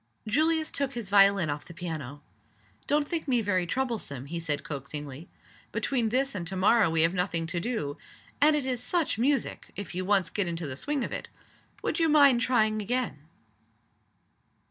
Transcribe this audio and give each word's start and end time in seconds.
Julius 0.27 0.71
took 0.71 0.93
his 0.93 1.09
violin 1.09 1.51
off 1.51 1.63
the 1.63 1.75
pi 1.75 1.85
ano. 1.85 2.23
"Don't 2.87 3.07
think 3.07 3.27
me 3.27 3.39
very 3.39 3.67
troublesome," 3.67 4.25
he 4.25 4.39
said 4.39 4.63
coaxingly. 4.63 5.29
"Between 5.71 6.09
this 6.09 6.33
and 6.33 6.47
to 6.47 6.55
morrow 6.55 6.89
we 6.89 7.03
have 7.03 7.13
nothing 7.13 7.45
to 7.45 7.59
do. 7.59 7.97
And 8.41 8.55
it 8.55 8.65
is 8.65 8.81
such 8.81 9.19
music, 9.19 9.69
if 9.75 9.93
you 9.93 10.03
once 10.03 10.31
get 10.31 10.47
into 10.47 10.65
the 10.65 10.75
swing 10.75 11.03
of 11.03 11.11
it! 11.11 11.29
Would 11.83 11.99
you 11.99 12.09
mind 12.09 12.41
trying 12.41 12.81
again?" 12.81 13.27